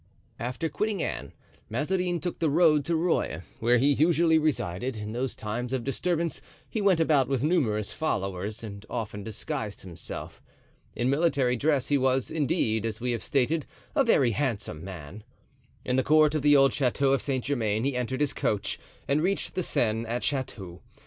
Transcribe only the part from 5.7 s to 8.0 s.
of disturbance he went about with numerous